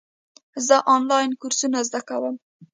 زه 0.67 0.75
آنلاین 0.95 1.31
کورسونه 1.41 1.79
زده 1.87 2.01
کوم. 2.07 2.35